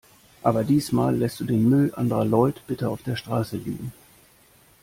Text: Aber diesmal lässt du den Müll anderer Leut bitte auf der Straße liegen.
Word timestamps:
Aber 0.41 0.63
diesmal 0.63 1.15
lässt 1.15 1.41
du 1.41 1.43
den 1.43 1.69
Müll 1.69 1.93
anderer 1.93 2.25
Leut 2.25 2.65
bitte 2.65 2.89
auf 2.89 3.03
der 3.03 3.15
Straße 3.15 3.57
liegen. 3.57 3.93